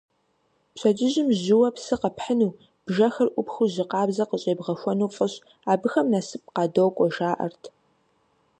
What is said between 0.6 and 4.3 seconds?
Пщэдджыжьым жьыуэ псы къэпхьыну, бжэхэр Ӏупхыу жьы къабзэ